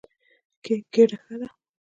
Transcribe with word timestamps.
ګېډه 0.93 1.17
ښه 1.23 1.33
ده. 1.39 1.47